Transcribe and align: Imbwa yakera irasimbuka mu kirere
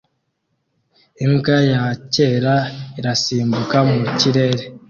Imbwa 1.25 1.57
yakera 1.71 2.55
irasimbuka 2.99 3.77
mu 3.89 3.99
kirere 4.19 4.63